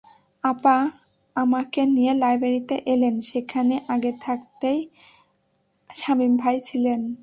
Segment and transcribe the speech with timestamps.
[0.43, 0.77] আপা
[1.35, 4.79] আমাকে নিয়ে লাইব্রেরিতে এলেন সেখানে আগে থাকতেই
[5.89, 7.01] শামীম ভাই ছিলেন।